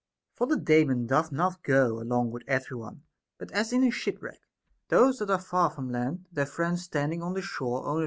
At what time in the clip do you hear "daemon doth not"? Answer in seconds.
0.57-1.61